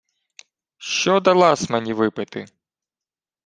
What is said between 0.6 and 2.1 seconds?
—Що дала-с мені